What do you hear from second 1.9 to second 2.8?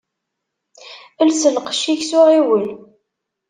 s uɣiwel.